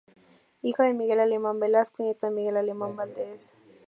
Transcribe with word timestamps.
Hijo 0.63 0.81
de 0.81 0.95
Miguel 0.95 1.19
Alemán 1.19 1.59
Velasco 1.59 2.01
y 2.01 2.07
nieto 2.07 2.25
de 2.25 2.33
Miguel 2.33 2.57
Alemán 2.57 2.95
Valdes. 2.95 3.53